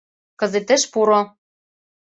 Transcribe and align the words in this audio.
—Кызытеш 0.39 0.83
пуро. 0.91 1.21